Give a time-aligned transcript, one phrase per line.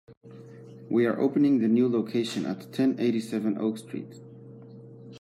[0.89, 4.19] We are opening the a new location at ten eighty-seven Oak Street.